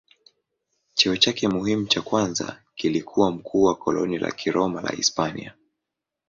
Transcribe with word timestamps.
Cheo 0.93 1.17
chake 1.17 1.47
muhimu 1.47 1.87
cha 1.87 2.01
kwanza 2.01 2.61
kilikuwa 2.75 3.31
mkuu 3.31 3.63
wa 3.63 3.75
koloni 3.75 4.17
la 4.17 4.31
Kiroma 4.31 4.81
la 4.81 4.89
Hispania. 4.91 5.53